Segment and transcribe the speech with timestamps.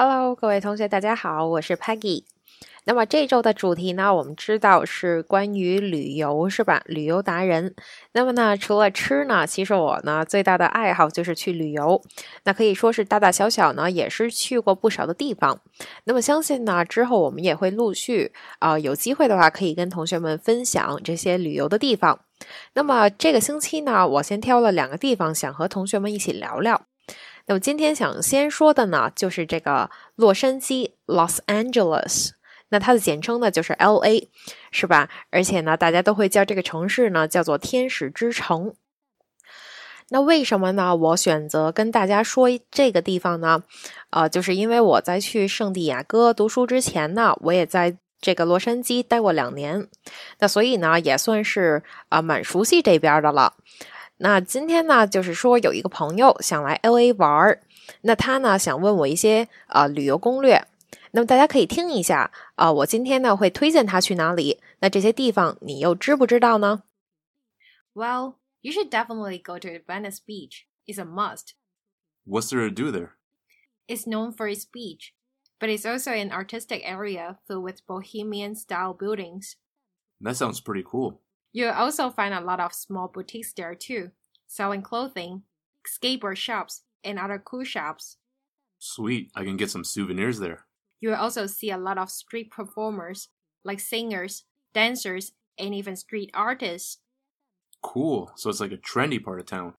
[0.00, 2.22] Hello，各位同学，大家好，我是 Peggy。
[2.84, 6.80] 那么这周的主题呢，我们知道是关于旅游，是吧？
[6.86, 7.74] 旅游达人。
[8.12, 12.00] 那么呢，除了吃呢，其实我呢最大的爱好就是去旅游。
[12.44, 15.60] 那可以说是大大小小呢，也是去过不少的地方。
[16.04, 22.20] 那么相信呢，之后我们也会陆续啊，有机会的话可以跟同学们分享这些旅游的地方。
[22.74, 26.87] 那么这个星期呢，我先挑了两个地方，想和同学们一起聊聊。
[27.48, 32.32] 那么今天想先说的呢，就是这个洛杉矶 （Los Angeles）。
[32.68, 34.28] 那它的简称呢就是 L A，
[34.70, 35.08] 是吧？
[35.30, 38.74] 而且呢，大家都会叫这个城市呢叫做天使之城。
[40.10, 40.94] 那为什么呢？
[40.94, 43.62] 我选择跟大家说这个地方呢？
[44.10, 49.88] 呃，就是因为我在去圣地亚哥读书之前呢，我也在这个洛杉矶待过两年，
[50.40, 53.54] 那所以呢，也算是啊蛮熟悉这边的了。
[54.17, 57.61] 那今天呢，就是说有一个朋友想来 L A 玩儿，
[58.01, 60.65] 那他呢想问我一些啊旅游攻略。
[61.11, 64.59] 那么大家可以听一下啊，我今天呢会推荐他去哪里？
[64.79, 66.83] 那这些地方你又知不知道呢？
[67.93, 70.65] Well, you should definitely go to Venice Beach.
[70.87, 71.53] It's a must.
[72.25, 73.11] What's there to do there?
[73.87, 75.13] It's known for its beach,
[75.59, 79.57] but it's also an artistic area filled with bohemian style buildings.
[80.21, 81.19] That sounds pretty cool.
[81.51, 84.11] You'll also find a lot of small boutiques there too,
[84.47, 85.43] selling clothing,
[85.85, 88.17] skateboard shops, and other cool shops.
[88.79, 90.65] Sweet, I can get some souvenirs there.
[90.99, 93.29] You will also see a lot of street performers,
[93.63, 96.99] like singers, dancers, and even street artists.
[97.81, 98.31] Cool.
[98.35, 99.75] So it's like a trendy part of town.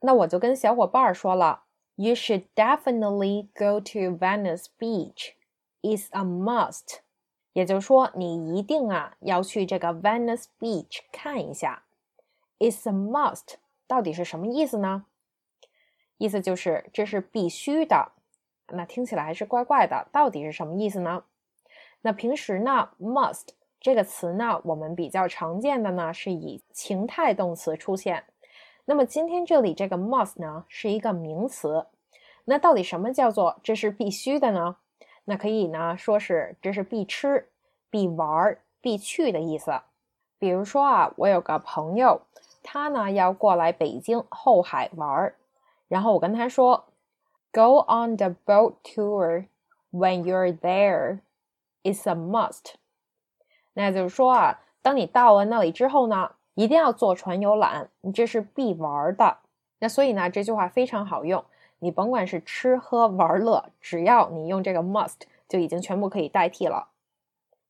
[0.00, 1.64] 那我就跟小伙伴说了，
[1.96, 5.34] You should definitely go to Venice Beach.
[5.82, 7.00] It's a must.
[7.53, 11.83] 也就是说，你一定啊要去这个 Venice Beach 看一下。
[12.59, 13.55] It's a must，
[13.87, 15.05] 到底是什么意思呢？
[16.17, 18.11] 意思就是这是必须的。
[18.67, 21.23] 那听起来还是怪怪的，到底是什么意思呢？
[22.01, 28.23] 那平时呢，must 这个词呢，我们比较常见的呢是以情态动词出现。
[28.85, 31.87] 那么今天这里这个 must 呢是一个名词。
[32.45, 34.77] 那到底什么叫做这是必须的呢？
[35.25, 37.49] 那可以呢说是这是必吃、
[37.89, 39.81] 必玩、必去的意思。
[40.39, 42.21] 比如说啊，我有个朋友，
[42.63, 45.33] 他呢要过来北京后海玩，
[45.87, 46.85] 然后我跟他说。
[47.55, 49.45] Go on the boat tour
[49.91, 51.19] when you're there.
[51.83, 52.73] It's a must.
[53.73, 59.37] 那就是说啊，当你到了那里之后呢，一定要坐船游览，你这是必玩的。
[59.77, 61.45] 那所以呢，这句话非常好用，
[61.83, 66.87] 你甭管是吃喝玩乐，只要你用这个 must，就已经全部可以代替了。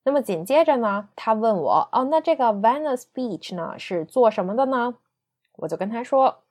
[0.03, 4.97] 那么紧接着呢，他问我，哦，那这个 Venice Beach 呢是做什么的呢？
[5.56, 6.44] 我就跟他说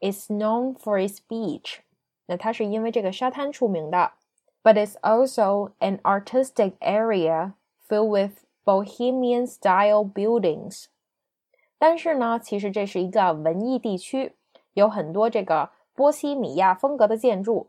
[0.00, 1.80] ，It's known for its beach.
[2.24, 4.12] 那它是因为这个沙滩出名的
[4.62, 7.52] ，but it's also an artistic area
[7.86, 10.86] filled with bohemian style buildings。
[11.76, 14.34] 但是呢，其实这是一个文艺地区，
[14.72, 17.68] 有很多这个波西米亚风格的建筑。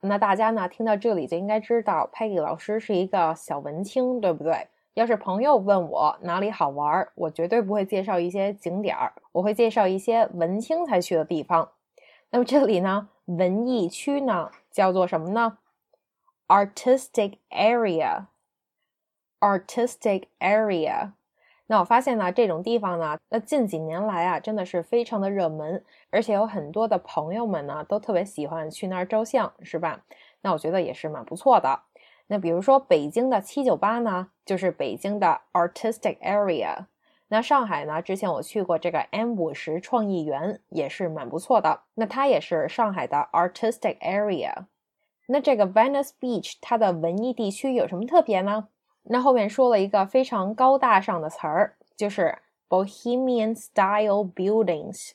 [0.00, 4.68] 那大家呢听到这里就应该知道，Peggy 老师是一个小文青，对不对？
[4.94, 11.72] 要是朋友问我哪里好玩，我绝对不会介绍一些景点儿，我会介绍一些文青才去的地方。
[12.30, 13.10] 那么这里呢？
[13.26, 15.58] 文艺区呢，叫做什么呢
[16.48, 21.10] ？Artistic area，artistic area。
[21.66, 30.00] 那我发现呢，这种地方呢，那近几年来啊，真的是非常的热门，而且有很多的朋友们呢，都特别喜欢去那儿照相，是吧？
[30.42, 31.80] 那我觉得也是蛮不错的。
[32.28, 36.86] 那比如说北京的七九八呢，就是北京的 artistic area。
[37.28, 38.00] 那上海呢？
[38.00, 41.80] 之前我去过这个 M 五十创意园，也是蛮不错的。
[41.94, 44.66] 那它也是上海的 artistic area。
[45.26, 48.68] 那这个 Venice Beach 它的文艺地区有什么特别呢？
[49.08, 55.12] 那后面说了一个非常高大上的词儿，就是 Bohemian style buildings。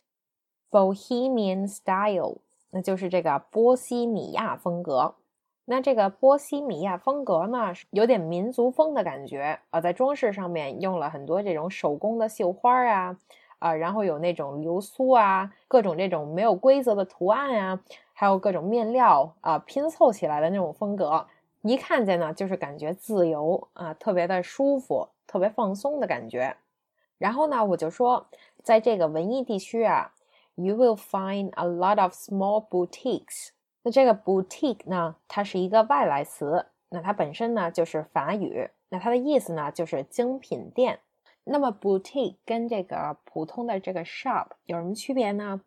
[0.70, 2.38] Bohemian style，
[2.72, 5.16] 那就是这个波西米亚风格。
[5.66, 13.18] 那这个波西米亚风格呢，有点民族风的感觉啊，在装饰上面用了很多这种手工的绣花啊，
[13.60, 17.80] 啊，然后有那种流苏啊，各种这种没有规则的图案啊，
[18.14, 21.28] 还有各种面料啊拼凑起来的那种风格，
[21.62, 26.58] 一看见呢就是感觉自由啊，特别的舒服，特别放松的感觉。
[27.18, 28.28] 然后呢，我就说，
[28.64, 30.14] 在这个文艺地区啊
[30.56, 33.50] ，you will find a lot of small boutiques。
[33.84, 41.00] 那这个 boutique 呢，它是一个外来词，那它本身呢就是法语，那它的意思呢就是精品店。
[41.44, 45.62] 那么 boutique 跟这个普通的这个 shop 有什么区别呢？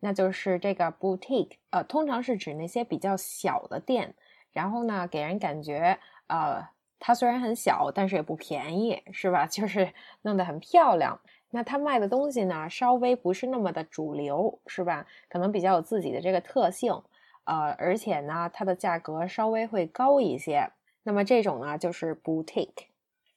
[0.00, 4.14] 那就是这个 boutique，呃，通常是指那些比较小的店，
[4.52, 6.68] 然后呢，给人感觉，呃，
[6.98, 9.46] 它虽然很小，但是也不便宜，是吧？
[9.50, 11.20] 就是弄得很漂亮。
[11.50, 15.06] 那它卖的东西呢，稍微不是那么的主流，是吧？
[15.28, 17.02] 可能比较有自己的这个特性，
[17.44, 20.70] 呃，而且呢，它的价格稍微会高一些。
[21.02, 22.86] 那么这种呢，就是 boutique。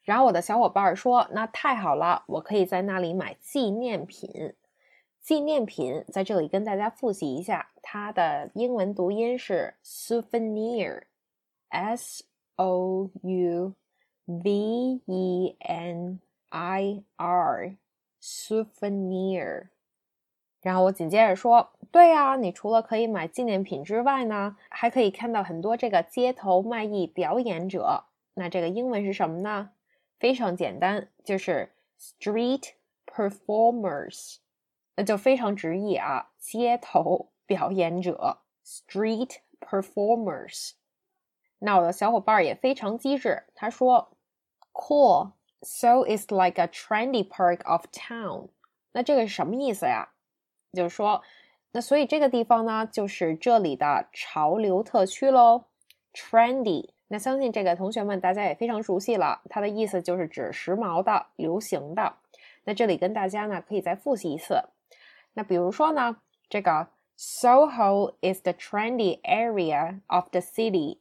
[0.04, 4.54] 然后我的小伙伴说：“那太好了，我可以在那里买纪念品。
[5.26, 11.04] 纪念品在这里跟大家复习一下，它的英文读音是 souvenir，s
[12.58, 13.74] o u
[14.28, 16.20] v e n
[16.50, 17.70] i r，souvenir。
[20.62, 28.04] 然后我紧接着说：对呀，你除了可以买纪念品之外呢，还可以看到很多这个街头卖艺表演者。
[28.36, 29.72] 那这个英文是什么呢？”
[30.22, 32.74] 非常简单，就是 street
[33.08, 34.36] performers，
[34.96, 40.72] 那就非常直译啊，街头表演者 street performers。
[41.60, 44.18] 那我的小伙伴也非常机智，他说
[44.74, 48.50] ，cool，so it's like a trendy part of town。
[48.92, 50.10] 那这个是什么意思呀？
[50.74, 51.22] 就是说，
[51.72, 55.66] 那所以这个地方呢，就是这里的潮流特区喽
[56.14, 56.92] ，trendy。
[57.08, 62.16] 那相信这个同学们大家也非常熟悉了，它的意思就是指时髦的、流行的。
[62.64, 64.64] 那这里跟大家呢可以再复习一次。
[65.36, 66.18] 那比如说呢，
[66.50, 66.88] 这个
[67.18, 70.98] Soho is the trendy area of the city.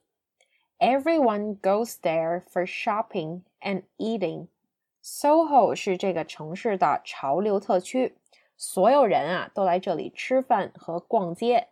[0.78, 4.48] Everyone goes there for shopping and eating.
[5.02, 8.16] Soho 是这个城市的潮流特区，
[8.56, 11.68] 所有人啊都来这里吃饭和逛街。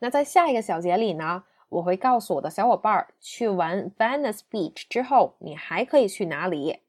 [0.00, 1.44] 那在下一个小节里呢？
[1.70, 6.80] 我会告诉我的小伙伴儿，去完 Venice Beach 之后，你还可以去哪里？